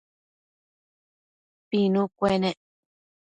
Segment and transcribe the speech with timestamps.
[1.69, 2.57] Pinu cuenec